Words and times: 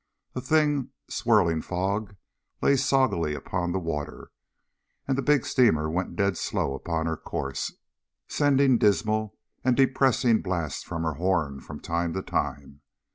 A 0.33 0.41
thin, 0.41 0.89
swirling 1.11 1.61
fog 1.61 2.15
lay 2.59 2.75
soggily 2.75 3.35
upon 3.35 3.71
the 3.71 3.77
water 3.77 4.31
and 5.07 5.15
the 5.15 5.21
big 5.21 5.45
steamer 5.45 5.91
went 5.91 6.15
dead 6.15 6.37
slow 6.39 6.73
upon 6.73 7.05
her 7.05 7.15
course, 7.15 7.75
sending 8.27 8.79
dismal 8.79 9.37
and 9.63 9.77
depressing 9.77 10.41
blasts 10.41 10.81
from 10.81 11.03
her 11.03 11.13
horn 11.13 11.59
from 11.59 11.79
time 11.81 12.13
to 12.13 12.23
time. 12.23 12.81